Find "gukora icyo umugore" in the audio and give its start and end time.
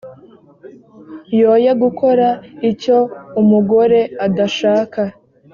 1.83-3.99